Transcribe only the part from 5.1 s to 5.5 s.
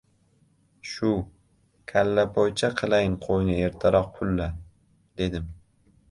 dedim...